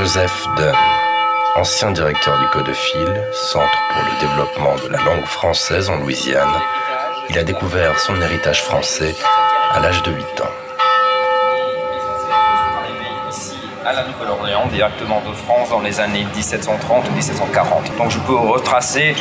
Joseph 0.00 0.46
Dunn, 0.56 0.74
ancien 1.56 1.90
directeur 1.90 2.38
du 2.38 2.46
Codephile, 2.46 3.22
Centre 3.34 3.78
pour 3.92 4.02
le 4.02 4.18
développement 4.18 4.74
de 4.76 4.88
la 4.88 4.96
langue 5.04 5.26
française 5.26 5.90
en 5.90 5.96
Louisiane, 5.96 6.58
il 7.28 7.38
a 7.38 7.44
découvert 7.44 7.98
son 7.98 8.18
héritage 8.22 8.62
français 8.62 9.14
à 9.70 9.78
l'âge 9.78 10.02
de 10.02 10.12
8 10.12 10.40
ans. 10.40 10.69
À 13.90 13.92
la 13.92 14.04
Nouvelle-Orléans, 14.04 14.68
directement 14.72 15.20
de 15.28 15.34
France 15.34 15.70
dans 15.70 15.80
les 15.80 15.98
années 15.98 16.24
1730 16.36 17.08
ou 17.08 17.12
1740. 17.12 17.96
Donc 17.98 18.10
je 18.10 18.18
peux 18.20 18.36
retracer, 18.36 19.16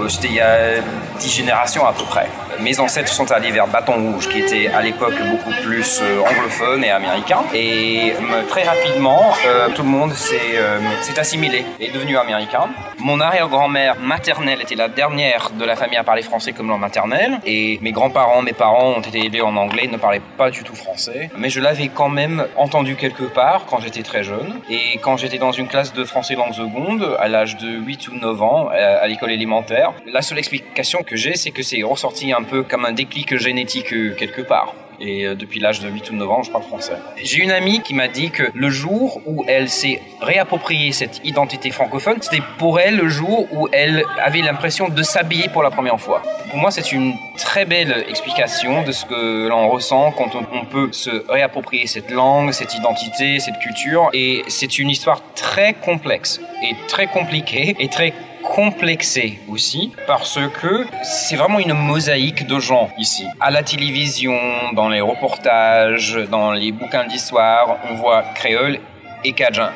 euh, 0.00 0.08
c'était 0.08 0.28
il 0.28 0.34
y 0.34 0.40
a 0.40 0.80
10 1.18 1.30
générations 1.30 1.86
à 1.86 1.92
peu 1.92 2.04
près. 2.04 2.28
Mes 2.58 2.80
ancêtres 2.80 3.12
sont 3.12 3.30
allés 3.32 3.50
vers 3.50 3.66
Bâton 3.66 3.94
Rouge, 3.94 4.28
qui 4.28 4.40
était 4.40 4.68
à 4.68 4.80
l'époque 4.80 5.14
beaucoup 5.30 5.52
plus 5.62 6.00
euh, 6.00 6.22
anglophone 6.22 6.84
et 6.84 6.90
américain. 6.90 7.40
Et 7.52 8.14
euh, 8.14 8.42
très 8.48 8.62
rapidement, 8.62 9.34
tout 9.74 9.82
le 9.82 9.88
monde 9.88 10.14
s'est 10.14 11.18
assimilé 11.18 11.66
et 11.78 11.88
est 11.88 11.92
devenu 11.92 12.16
américain. 12.16 12.68
Mon 13.04 13.20
arrière-grand-mère 13.20 14.00
maternelle 14.00 14.62
était 14.62 14.76
la 14.76 14.88
dernière 14.88 15.50
de 15.50 15.66
la 15.66 15.76
famille 15.76 15.98
à 15.98 16.04
parler 16.04 16.22
français 16.22 16.54
comme 16.54 16.68
langue 16.68 16.80
maternelle. 16.80 17.38
Et 17.44 17.78
mes 17.82 17.92
grands-parents, 17.92 18.40
mes 18.40 18.54
parents 18.54 18.94
ont 18.96 19.02
été 19.02 19.18
élevés 19.18 19.42
en 19.42 19.54
anglais, 19.56 19.86
ne 19.92 19.98
parlaient 19.98 20.22
pas 20.38 20.48
du 20.48 20.62
tout 20.62 20.74
français. 20.74 21.28
Mais 21.36 21.50
je 21.50 21.60
l'avais 21.60 21.88
quand 21.88 22.08
même 22.08 22.46
entendu 22.56 22.96
quelque 22.96 23.24
part 23.24 23.66
quand 23.66 23.78
j'étais 23.78 24.02
très 24.02 24.24
jeune. 24.24 24.58
Et 24.70 24.96
quand 25.02 25.18
j'étais 25.18 25.36
dans 25.36 25.52
une 25.52 25.68
classe 25.68 25.92
de 25.92 26.02
français 26.04 26.34
langue 26.34 26.54
seconde, 26.54 27.14
à 27.20 27.28
l'âge 27.28 27.58
de 27.58 27.68
8 27.68 28.08
ou 28.08 28.14
9 28.14 28.42
ans, 28.42 28.68
à 28.70 29.06
l'école 29.06 29.32
élémentaire, 29.32 29.92
la 30.10 30.22
seule 30.22 30.38
explication 30.38 31.02
que 31.02 31.14
j'ai, 31.14 31.34
c'est 31.34 31.50
que 31.50 31.62
c'est 31.62 31.82
ressorti 31.82 32.32
un 32.32 32.42
peu 32.42 32.62
comme 32.62 32.86
un 32.86 32.92
déclic 32.92 33.36
génétique 33.36 33.92
euh, 33.92 34.14
quelque 34.14 34.40
part. 34.40 34.72
Et 35.06 35.26
euh, 35.26 35.34
depuis 35.34 35.60
l'âge 35.60 35.80
de 35.80 35.88
8 35.88 36.10
ou 36.10 36.14
9 36.14 36.30
ans, 36.30 36.42
je 36.42 36.50
parle 36.50 36.64
français. 36.64 36.94
J'ai 37.22 37.42
une 37.42 37.50
amie 37.50 37.82
qui 37.82 37.92
m'a 37.92 38.08
dit 38.08 38.30
que 38.30 38.44
le 38.54 38.70
jour 38.70 39.20
où 39.26 39.44
elle 39.46 39.68
s'est 39.68 40.00
réappropriée 40.22 40.92
cette 40.92 41.20
identité 41.24 41.70
francophone, 41.70 42.16
c'était 42.22 42.42
pour 42.58 42.80
elle 42.80 42.96
le 42.96 43.08
jour 43.08 43.46
où 43.52 43.68
elle 43.70 44.04
avait 44.18 44.40
l'impression 44.40 44.88
de 44.88 45.02
s'habiller 45.02 45.48
pour 45.48 45.62
la 45.62 45.70
première 45.70 46.00
fois. 46.00 46.22
Pour 46.48 46.58
moi, 46.58 46.70
c'est 46.70 46.92
une 46.92 47.14
très 47.36 47.66
belle 47.66 48.04
explication 48.08 48.82
de 48.82 48.92
ce 48.92 49.04
que 49.04 49.48
l'on 49.48 49.68
ressent 49.68 50.10
quand 50.12 50.30
on 50.34 50.64
peut 50.64 50.88
se 50.92 51.30
réapproprier 51.30 51.86
cette 51.86 52.10
langue, 52.10 52.52
cette 52.52 52.74
identité, 52.74 53.40
cette 53.40 53.58
culture. 53.58 54.08
Et 54.14 54.42
c'est 54.48 54.78
une 54.78 54.88
histoire 54.88 55.20
très 55.34 55.74
complexe 55.74 56.40
et 56.62 56.74
très 56.88 57.08
compliquée 57.08 57.76
et 57.78 57.88
très 57.88 58.14
complexé 58.44 59.38
aussi 59.48 59.92
parce 60.06 60.38
que 60.60 60.86
c'est 61.02 61.36
vraiment 61.36 61.58
une 61.58 61.72
mosaïque 61.72 62.46
de 62.46 62.58
gens 62.58 62.90
ici. 62.98 63.24
À 63.40 63.50
la 63.50 63.62
télévision, 63.62 64.34
dans 64.74 64.88
les 64.88 65.00
reportages, 65.00 66.18
dans 66.30 66.52
les 66.52 66.72
bouquins 66.72 67.06
d'histoire, 67.06 67.78
on 67.90 67.94
voit 67.94 68.22
créole 68.34 68.78
et 69.24 69.32
cajun. 69.32 69.72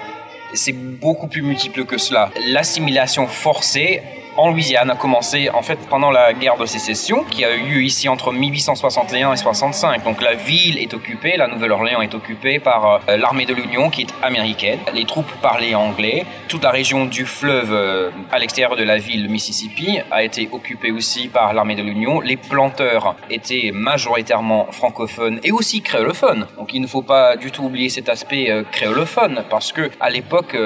C'est 0.54 0.72
beaucoup 0.72 1.26
plus 1.26 1.42
multiple 1.42 1.84
que 1.84 1.98
cela. 1.98 2.30
L'assimilation 2.46 3.26
forcée 3.26 4.02
en 4.38 4.50
Louisiane 4.50 4.88
a 4.88 4.94
commencé 4.94 5.50
en 5.50 5.62
fait 5.62 5.80
pendant 5.90 6.12
la 6.12 6.32
guerre 6.32 6.56
de 6.56 6.64
sécession 6.64 7.24
qui 7.24 7.44
a 7.44 7.56
eu 7.56 7.62
lieu 7.62 7.82
ici 7.82 8.08
entre 8.08 8.32
1861 8.32 9.32
et 9.32 9.36
65. 9.36 10.04
Donc 10.04 10.22
la 10.22 10.34
ville 10.34 10.78
est 10.78 10.94
occupée, 10.94 11.36
la 11.36 11.48
Nouvelle-Orléans 11.48 12.00
est 12.02 12.14
occupée 12.14 12.60
par 12.60 13.00
euh, 13.08 13.16
l'armée 13.16 13.46
de 13.46 13.54
l'Union 13.54 13.90
qui 13.90 14.02
est 14.02 14.14
américaine. 14.22 14.78
Les 14.94 15.04
troupes 15.06 15.30
parlaient 15.42 15.74
anglais. 15.74 16.24
Toute 16.46 16.62
la 16.62 16.70
région 16.70 17.04
du 17.04 17.26
fleuve 17.26 17.72
euh, 17.72 18.10
à 18.30 18.38
l'extérieur 18.38 18.76
de 18.76 18.84
la 18.84 18.98
ville, 18.98 19.28
Mississippi, 19.28 19.98
a 20.12 20.22
été 20.22 20.48
occupée 20.52 20.92
aussi 20.92 21.26
par 21.26 21.52
l'armée 21.52 21.74
de 21.74 21.82
l'Union. 21.82 22.20
Les 22.20 22.36
planteurs 22.36 23.16
étaient 23.30 23.72
majoritairement 23.74 24.68
francophones 24.70 25.40
et 25.42 25.50
aussi 25.50 25.82
créolophones. 25.82 26.46
Donc 26.56 26.72
il 26.72 26.80
ne 26.80 26.86
faut 26.86 27.02
pas 27.02 27.36
du 27.36 27.50
tout 27.50 27.64
oublier 27.64 27.88
cet 27.88 28.08
aspect 28.08 28.52
euh, 28.52 28.62
créolophone 28.70 29.42
parce 29.50 29.72
que 29.72 29.90
à 29.98 30.10
l'époque 30.10 30.56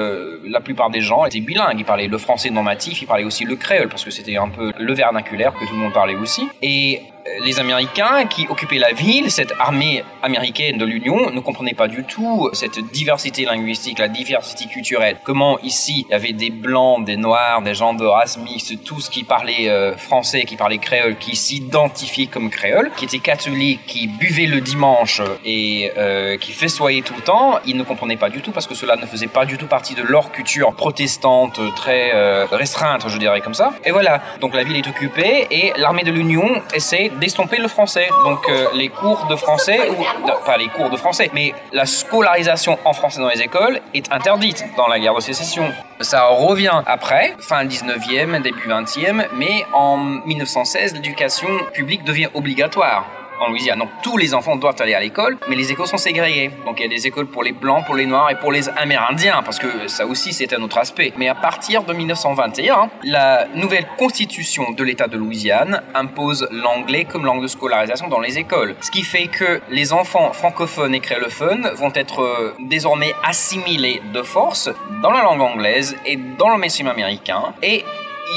la 0.45 0.61
plupart 0.61 0.91
des 0.91 1.01
gens 1.01 1.25
étaient 1.25 1.39
bilingues. 1.39 1.79
Ils 1.79 1.85
parlaient 1.85 2.07
le 2.07 2.17
français 2.19 2.51
normatif, 2.51 3.01
ils 3.01 3.07
parlaient 3.07 3.23
aussi 3.23 3.45
le 3.45 3.55
créole 3.63 3.89
parce 3.89 4.03
que 4.03 4.11
c'était 4.11 4.37
un 4.37 4.49
peu 4.49 4.71
le 4.77 4.93
vernaculaire 4.93 5.53
que 5.53 5.65
tout 5.65 5.73
le 5.73 5.79
monde 5.79 5.93
parlait 5.93 6.15
aussi. 6.15 6.47
Et 6.61 7.01
les 7.43 7.59
Américains 7.59 8.25
qui 8.25 8.47
occupaient 8.47 8.77
la 8.77 8.91
ville, 8.91 9.31
cette 9.31 9.53
armée 9.59 10.03
américaine 10.21 10.77
de 10.77 10.85
l'Union, 10.85 11.29
ne 11.31 11.39
comprenaient 11.39 11.73
pas 11.73 11.87
du 11.87 12.03
tout 12.03 12.49
cette 12.53 12.79
diversité 12.91 13.45
linguistique, 13.45 13.99
la 13.99 14.07
diversité 14.07 14.65
culturelle. 14.65 15.17
Comment 15.23 15.59
ici, 15.59 16.05
il 16.07 16.11
y 16.11 16.13
avait 16.13 16.33
des 16.33 16.49
blancs, 16.49 17.05
des 17.05 17.17
noirs, 17.17 17.61
des 17.61 17.73
gens 17.73 17.93
de 17.93 18.05
race 18.05 18.37
mixte, 18.37 18.83
tous 18.83 19.09
qui 19.09 19.23
parlaient 19.23 19.69
euh, 19.69 19.95
français, 19.95 20.43
qui 20.43 20.55
parlaient 20.55 20.77
créole, 20.77 21.17
qui 21.17 21.35
s'identifiaient 21.35 22.27
comme 22.27 22.49
créole, 22.49 22.91
qui 22.95 23.05
étaient 23.05 23.19
catholiques, 23.19 23.85
qui 23.85 24.07
buvaient 24.07 24.45
le 24.45 24.61
dimanche 24.61 25.21
et 25.45 25.91
euh, 25.97 26.37
qui 26.37 26.51
festoyaient 26.51 27.01
tout 27.01 27.15
le 27.15 27.21
temps, 27.21 27.59
ils 27.65 27.77
ne 27.77 27.83
comprenaient 27.83 28.17
pas 28.17 28.29
du 28.29 28.41
tout 28.41 28.51
parce 28.51 28.67
que 28.67 28.75
cela 28.75 28.95
ne 28.95 29.05
faisait 29.05 29.27
pas 29.27 29.45
du 29.45 29.57
tout 29.57 29.67
partie 29.67 29.95
de 29.95 30.03
leur 30.03 30.31
culture 30.31 30.73
protestante 30.73 31.59
très 31.75 32.11
euh, 32.13 32.45
restreinte, 32.51 33.07
je 33.07 33.17
dirais 33.17 33.41
comme 33.41 33.53
ça. 33.53 33.73
Et 33.85 33.91
voilà, 33.91 34.21
donc 34.41 34.53
la 34.53 34.63
ville 34.63 34.75
est 34.75 34.87
occupée 34.87 35.47
et 35.51 35.73
l'armée 35.77 36.03
de 36.03 36.11
l'Union 36.11 36.61
essaie 36.73 37.11
d'estomper 37.19 37.57
le 37.57 37.67
français. 37.67 38.09
Donc 38.23 38.47
euh, 38.49 38.67
les 38.73 38.89
cours 38.89 39.25
de 39.27 39.35
français, 39.35 39.89
ou 39.89 40.03
pas 40.45 40.57
les 40.57 40.67
cours 40.67 40.89
de 40.89 40.97
français, 40.97 41.29
mais 41.33 41.53
la 41.71 41.85
scolarisation 41.85 42.77
en 42.85 42.93
français 42.93 43.21
dans 43.21 43.29
les 43.29 43.41
écoles 43.41 43.79
est 43.93 44.11
interdite 44.11 44.63
dans 44.77 44.87
la 44.87 44.99
guerre 44.99 45.15
de 45.15 45.21
sécession. 45.21 45.71
Ça 46.01 46.25
revient 46.27 46.81
après, 46.85 47.35
fin 47.39 47.65
19e, 47.65 48.41
début 48.41 48.67
20e, 48.67 49.27
mais 49.33 49.65
en 49.73 49.97
1916, 49.97 50.95
l'éducation 50.95 51.49
publique 51.73 52.03
devient 52.03 52.29
obligatoire 52.33 53.05
en 53.43 53.49
Louisiane. 53.49 53.79
Donc 53.79 53.89
tous 54.01 54.17
les 54.17 54.33
enfants 54.33 54.55
doivent 54.55 54.75
aller 54.79 54.93
à 54.93 54.99
l'école, 54.99 55.37
mais 55.49 55.55
les 55.55 55.71
écoles 55.71 55.87
sont 55.87 55.97
ségrégées. 55.97 56.51
Donc 56.65 56.79
il 56.79 56.83
y 56.83 56.85
a 56.85 56.89
des 56.89 57.07
écoles 57.07 57.27
pour 57.27 57.43
les 57.43 57.51
blancs, 57.51 57.85
pour 57.85 57.95
les 57.95 58.05
noirs 58.05 58.31
et 58.31 58.35
pour 58.35 58.51
les 58.51 58.69
amérindiens, 58.69 59.41
parce 59.43 59.59
que 59.59 59.87
ça 59.87 60.05
aussi 60.05 60.33
c'est 60.33 60.53
un 60.53 60.61
autre 60.61 60.77
aspect. 60.77 61.13
Mais 61.17 61.27
à 61.27 61.35
partir 61.35 61.83
de 61.83 61.93
1921, 61.93 62.89
la 63.03 63.47
nouvelle 63.55 63.87
constitution 63.97 64.71
de 64.71 64.83
l'État 64.83 65.07
de 65.07 65.17
Louisiane 65.17 65.81
impose 65.93 66.47
l'anglais 66.51 67.05
comme 67.05 67.25
langue 67.25 67.41
de 67.41 67.47
scolarisation 67.47 68.07
dans 68.07 68.19
les 68.19 68.37
écoles. 68.37 68.75
Ce 68.81 68.91
qui 68.91 69.03
fait 69.03 69.27
que 69.27 69.61
les 69.69 69.93
enfants 69.93 70.33
francophones 70.33 70.95
et 70.95 70.99
créolophones 70.99 71.71
vont 71.75 71.91
être 71.93 72.21
euh, 72.21 72.53
désormais 72.59 73.13
assimilés 73.23 74.01
de 74.13 74.21
force 74.21 74.69
dans 75.01 75.11
la 75.11 75.23
langue 75.23 75.41
anglaise 75.41 75.95
et 76.05 76.17
dans 76.17 76.49
le 76.49 76.57
mainstream 76.57 76.87
américain. 76.87 77.53
Et 77.61 77.83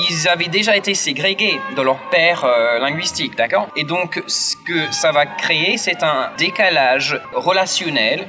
ils 0.09 0.29
avaient 0.29 0.49
déjà 0.49 0.77
été 0.77 0.95
ségrégés 0.95 1.61
de 1.77 1.83
leur 1.83 1.99
père 2.11 2.45
euh, 2.45 2.79
linguistique, 2.79 3.37
d'accord? 3.37 3.69
Et 3.77 3.85
donc, 3.85 4.23
ce 4.27 4.57
que 4.57 4.93
ça 4.93 5.13
va 5.13 5.27
créer, 5.27 5.77
c'est 5.77 6.03
un 6.03 6.31
décalage 6.39 7.21
relationnel 7.35 8.27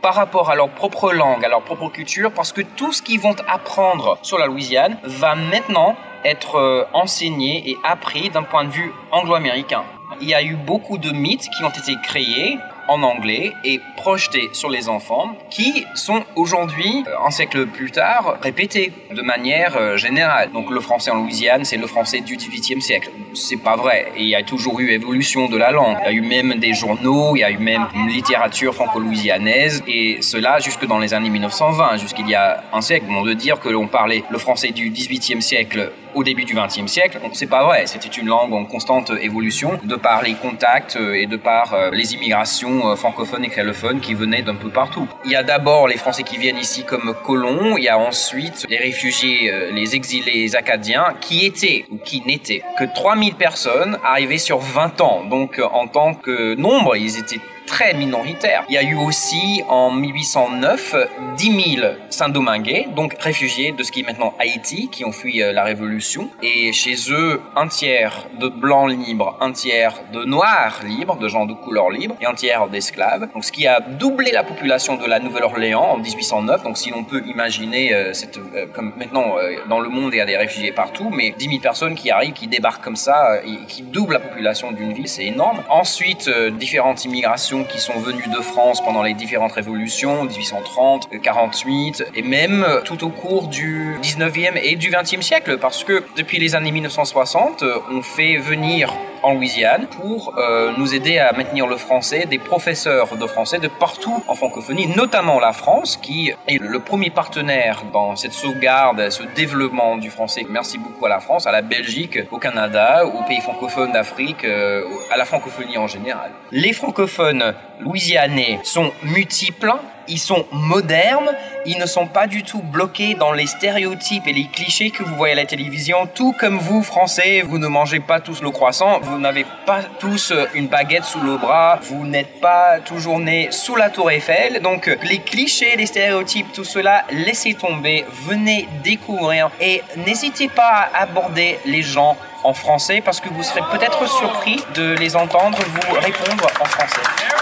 par 0.00 0.14
rapport 0.14 0.50
à 0.50 0.54
leur 0.54 0.68
propre 0.68 1.12
langue, 1.12 1.44
à 1.44 1.48
leur 1.48 1.62
propre 1.62 1.88
culture, 1.88 2.30
parce 2.32 2.52
que 2.52 2.62
tout 2.62 2.92
ce 2.92 3.02
qu'ils 3.02 3.20
vont 3.20 3.34
apprendre 3.48 4.18
sur 4.22 4.38
la 4.38 4.46
Louisiane 4.46 4.96
va 5.02 5.34
maintenant 5.34 5.96
être 6.24 6.56
euh, 6.56 6.84
enseigné 6.92 7.70
et 7.70 7.76
appris 7.84 8.30
d'un 8.30 8.42
point 8.42 8.64
de 8.64 8.70
vue 8.70 8.92
anglo-américain. 9.10 9.84
Il 10.20 10.28
y 10.28 10.34
a 10.34 10.42
eu 10.42 10.54
beaucoup 10.54 10.98
de 10.98 11.10
mythes 11.10 11.48
qui 11.56 11.64
ont 11.64 11.70
été 11.70 11.94
créés 12.02 12.58
en 12.88 13.02
anglais 13.02 13.52
et 13.64 13.80
projetés 13.96 14.48
sur 14.52 14.70
les 14.70 14.88
enfants 14.88 15.36
qui 15.50 15.86
sont 15.94 16.24
aujourd'hui, 16.34 17.04
euh, 17.06 17.26
un 17.26 17.30
siècle 17.30 17.66
plus 17.66 17.90
tard, 17.90 18.38
répétés 18.42 18.92
de 19.14 19.22
manière 19.22 19.76
euh, 19.76 19.96
générale. 19.96 20.50
Donc 20.52 20.70
le 20.70 20.80
français 20.80 21.10
en 21.10 21.22
Louisiane, 21.22 21.64
c'est 21.64 21.76
le 21.76 21.86
français 21.86 22.20
du 22.20 22.36
18e 22.36 22.80
siècle. 22.80 23.10
C'est 23.34 23.56
pas 23.56 23.76
vrai. 23.76 24.12
il 24.16 24.26
y 24.26 24.34
a 24.34 24.42
toujours 24.42 24.80
eu 24.80 24.90
évolution 24.90 25.48
de 25.48 25.56
la 25.56 25.70
langue. 25.70 25.96
Il 26.02 26.04
y 26.04 26.08
a 26.08 26.12
eu 26.12 26.20
même 26.22 26.54
des 26.58 26.74
journaux, 26.74 27.36
il 27.36 27.40
y 27.40 27.44
a 27.44 27.50
eu 27.50 27.58
même 27.58 27.86
une 27.94 28.08
littérature 28.08 28.74
franco-louisianaise 28.74 29.82
et 29.86 30.18
cela 30.22 30.58
jusque 30.58 30.86
dans 30.86 30.98
les 30.98 31.14
années 31.14 31.30
1920, 31.30 31.98
jusqu'il 31.98 32.28
y 32.28 32.34
a 32.34 32.64
un 32.72 32.80
siècle. 32.80 33.06
On 33.10 33.22
de 33.22 33.34
dire 33.34 33.60
que 33.60 33.68
l'on 33.68 33.86
parlait 33.86 34.24
le 34.30 34.38
français 34.38 34.70
du 34.70 34.90
18e 34.90 35.40
siècle 35.40 35.92
au 36.18 36.24
début 36.24 36.44
du 36.44 36.54
XXe 36.54 36.90
siècle. 36.90 37.20
C'est 37.32 37.46
pas 37.46 37.64
vrai. 37.64 37.86
C'était 37.86 38.08
une 38.08 38.26
langue 38.26 38.52
en 38.52 38.64
constante 38.64 39.12
évolution 39.20 39.78
de 39.84 39.94
par 39.94 40.22
les 40.22 40.34
contacts 40.34 40.96
euh, 40.96 41.14
et 41.14 41.26
de 41.26 41.36
par 41.36 41.74
les 41.92 42.14
immigrations 42.14 42.90
euh, 42.90 42.96
francophones 42.96 43.44
et 43.44 43.48
créolophones 43.48 44.00
qui 44.00 44.14
venaient 44.14 44.42
d'un 44.42 44.56
peu 44.56 44.68
partout. 44.68 45.06
Il 45.24 45.30
y 45.30 45.36
a 45.36 45.44
d'abord 45.44 45.86
les 45.86 45.96
Français 45.96 46.24
qui 46.24 46.36
viennent 46.36 46.58
ici 46.58 46.82
comme 46.82 47.14
colons, 47.24 47.76
il 47.76 47.84
y 47.84 47.88
a 47.88 47.98
ensuite 47.98 48.66
les 48.68 48.78
réfugiés, 48.78 49.52
euh, 49.52 49.70
les 49.70 49.94
exilés 49.94 50.56
acadiens 50.56 51.14
qui 51.20 51.46
étaient 51.46 51.84
ou 51.90 51.98
qui 51.98 52.20
n'étaient 52.26 52.62
que 52.76 52.84
3000 52.84 53.34
personnes 53.34 53.98
arrivées 54.04 54.38
sur 54.38 54.58
20 54.58 55.00
ans. 55.00 55.22
Donc 55.24 55.60
en 55.72 55.86
tant 55.86 56.14
que 56.14 56.56
nombre, 56.56 56.96
ils 56.96 57.16
étaient 57.16 57.40
très 57.68 57.94
minoritaire. 57.94 58.64
Il 58.68 58.74
y 58.74 58.78
a 58.78 58.82
eu 58.82 58.96
aussi 58.96 59.62
en 59.68 59.92
1809 59.92 60.96
10 61.36 61.76
000 61.76 61.86
Saint-Dominguais, 62.18 62.88
donc 62.96 63.14
réfugiés 63.20 63.70
de 63.70 63.84
ce 63.84 63.92
qui 63.92 64.00
est 64.00 64.02
maintenant 64.02 64.34
Haïti, 64.40 64.88
qui 64.90 65.04
ont 65.04 65.12
fui 65.12 65.40
euh, 65.40 65.52
la 65.52 65.62
révolution. 65.62 66.28
Et 66.42 66.72
chez 66.72 66.96
eux, 67.12 67.40
un 67.54 67.68
tiers 67.68 68.26
de 68.40 68.48
blancs 68.48 68.90
libres, 68.90 69.36
un 69.40 69.52
tiers 69.52 69.94
de 70.12 70.24
noirs 70.24 70.80
libres, 70.82 71.16
de 71.16 71.28
gens 71.28 71.46
de 71.46 71.52
couleur 71.52 71.90
libre, 71.90 72.16
et 72.20 72.26
un 72.26 72.34
tiers 72.34 72.66
d'esclaves. 72.66 73.28
Donc 73.32 73.44
ce 73.44 73.52
qui 73.52 73.68
a 73.68 73.78
doublé 73.78 74.32
la 74.32 74.42
population 74.42 74.96
de 74.96 75.06
la 75.06 75.20
Nouvelle-Orléans 75.20 75.92
en 75.92 75.98
1809. 75.98 76.64
Donc 76.64 76.76
si 76.76 76.90
l'on 76.90 77.04
peut 77.04 77.22
imaginer, 77.24 77.94
euh, 77.94 78.12
cette, 78.12 78.36
euh, 78.38 78.66
comme 78.74 78.94
maintenant 78.96 79.36
dans 79.68 79.78
le 79.78 79.88
monde 79.88 80.10
il 80.12 80.16
y 80.16 80.20
a 80.20 80.26
des 80.26 80.36
réfugiés 80.36 80.72
partout, 80.72 81.10
mais 81.10 81.32
10 81.38 81.48
000 81.48 81.60
personnes 81.60 81.94
qui 81.94 82.10
arrivent, 82.10 82.32
qui 82.32 82.48
débarquent 82.48 82.82
comme 82.82 82.96
ça, 82.96 83.40
qui 83.68 83.82
doublent 83.82 84.14
la 84.14 84.20
population 84.20 84.72
d'une 84.72 84.92
ville, 84.92 85.06
c'est 85.06 85.26
énorme. 85.26 85.62
Ensuite, 85.70 86.28
différentes 86.58 87.04
immigrations 87.04 87.62
qui 87.62 87.78
sont 87.78 87.98
venues 88.00 88.28
de 88.34 88.40
France 88.40 88.82
pendant 88.82 89.04
les 89.04 89.14
différentes 89.14 89.52
révolutions, 89.52 90.24
1830, 90.24 91.10
48, 91.22 92.07
et 92.14 92.22
même 92.22 92.66
tout 92.84 93.04
au 93.04 93.10
cours 93.10 93.48
du 93.48 93.96
19e 94.02 94.58
et 94.62 94.76
du 94.76 94.90
20e 94.90 95.22
siècle, 95.22 95.58
parce 95.58 95.84
que 95.84 96.04
depuis 96.16 96.38
les 96.38 96.54
années 96.54 96.72
1960, 96.72 97.64
on 97.90 98.02
fait 98.02 98.36
venir 98.36 98.92
en 99.22 99.34
Louisiane 99.34 99.86
pour 99.86 100.34
euh, 100.38 100.72
nous 100.76 100.94
aider 100.94 101.18
à 101.18 101.32
maintenir 101.32 101.66
le 101.66 101.76
français, 101.76 102.26
des 102.26 102.38
professeurs 102.38 103.16
de 103.16 103.26
français 103.26 103.58
de 103.58 103.68
partout 103.68 104.22
en 104.28 104.34
francophonie, 104.34 104.86
notamment 104.86 105.40
la 105.40 105.52
France, 105.52 105.96
qui 105.96 106.32
est 106.46 106.58
le 106.60 106.78
premier 106.80 107.10
partenaire 107.10 107.82
dans 107.92 108.16
cette 108.16 108.32
sauvegarde, 108.32 109.10
ce 109.10 109.22
développement 109.34 109.96
du 109.96 110.10
français. 110.10 110.46
Merci 110.48 110.78
beaucoup 110.78 111.06
à 111.06 111.08
la 111.08 111.20
France, 111.20 111.46
à 111.46 111.52
la 111.52 111.62
Belgique, 111.62 112.18
au 112.30 112.38
Canada, 112.38 113.04
aux 113.06 113.22
pays 113.24 113.40
francophones 113.40 113.92
d'Afrique, 113.92 114.44
euh, 114.44 114.82
à 115.10 115.16
la 115.16 115.24
francophonie 115.24 115.78
en 115.78 115.86
général. 115.86 116.30
Les 116.52 116.72
francophones 116.72 117.54
louisianais 117.80 118.60
sont 118.62 118.92
multiples, 119.02 119.72
ils 120.08 120.18
sont 120.18 120.46
modernes, 120.52 121.30
ils 121.66 121.78
ne 121.78 121.86
sont 121.86 122.06
pas 122.06 122.26
du 122.26 122.42
tout 122.42 122.62
bloqués 122.62 123.14
dans 123.14 123.32
les 123.32 123.46
stéréotypes 123.46 124.26
et 124.26 124.32
les 124.32 124.46
clichés 124.46 124.90
que 124.90 125.02
vous 125.02 125.14
voyez 125.16 125.32
à 125.32 125.36
la 125.36 125.46
télévision. 125.46 126.08
Tout 126.14 126.34
comme 126.38 126.58
vous, 126.58 126.82
Français, 126.82 127.42
vous 127.42 127.58
ne 127.58 127.68
mangez 127.68 128.00
pas 128.00 128.20
tous 128.20 128.42
le 128.42 128.50
croissant, 128.50 129.00
vous 129.02 129.18
n'avez 129.18 129.44
pas 129.66 129.82
tous 129.98 130.32
une 130.54 130.68
baguette 130.68 131.04
sous 131.04 131.20
le 131.20 131.36
bras, 131.36 131.78
vous 131.82 132.06
n'êtes 132.06 132.40
pas 132.40 132.80
toujours 132.80 133.18
né 133.18 133.48
sous 133.50 133.76
la 133.76 133.90
tour 133.90 134.10
Eiffel. 134.10 134.60
Donc 134.62 134.86
les 135.02 135.18
clichés, 135.18 135.76
les 135.76 135.86
stéréotypes, 135.86 136.52
tout 136.52 136.64
cela, 136.64 137.04
laissez 137.10 137.54
tomber, 137.54 138.04
venez 138.26 138.68
découvrir 138.82 139.50
et 139.60 139.82
n'hésitez 139.96 140.48
pas 140.48 140.88
à 140.92 141.02
aborder 141.02 141.58
les 141.64 141.82
gens 141.82 142.16
en 142.44 142.54
français 142.54 143.02
parce 143.04 143.20
que 143.20 143.28
vous 143.28 143.42
serez 143.42 143.62
peut-être 143.72 144.08
surpris 144.08 144.62
de 144.74 144.92
les 144.94 145.16
entendre 145.16 145.58
vous 145.58 145.94
répondre 145.94 146.46
en 146.60 146.64
français. 146.64 147.37